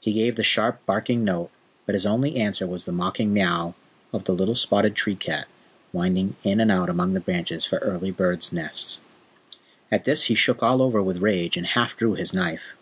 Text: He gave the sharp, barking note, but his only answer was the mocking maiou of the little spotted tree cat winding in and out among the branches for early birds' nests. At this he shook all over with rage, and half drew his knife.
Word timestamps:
He 0.00 0.14
gave 0.14 0.36
the 0.36 0.42
sharp, 0.42 0.86
barking 0.86 1.22
note, 1.22 1.50
but 1.84 1.94
his 1.94 2.06
only 2.06 2.36
answer 2.36 2.66
was 2.66 2.86
the 2.86 2.92
mocking 2.92 3.34
maiou 3.34 3.74
of 4.10 4.24
the 4.24 4.32
little 4.32 4.54
spotted 4.54 4.94
tree 4.94 5.14
cat 5.14 5.48
winding 5.92 6.34
in 6.42 6.60
and 6.60 6.72
out 6.72 6.88
among 6.88 7.12
the 7.12 7.20
branches 7.20 7.66
for 7.66 7.76
early 7.80 8.10
birds' 8.10 8.54
nests. 8.54 9.00
At 9.92 10.04
this 10.04 10.28
he 10.32 10.34
shook 10.34 10.62
all 10.62 10.80
over 10.80 11.02
with 11.02 11.18
rage, 11.18 11.58
and 11.58 11.66
half 11.66 11.94
drew 11.94 12.14
his 12.14 12.32
knife. 12.32 12.72